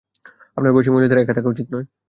[0.57, 1.85] আপনার বয়সী মহিলাদের একা থাকা উচিত নয়।